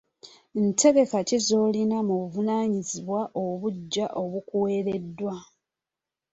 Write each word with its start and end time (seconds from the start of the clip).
Ntegeka 0.63 1.17
ki 1.27 1.37
z'olina 1.45 1.97
mu 2.07 2.13
buvunaanyizibwa 2.21 3.19
obuggya 3.43 4.05
obukuwereddwa? 4.21 5.35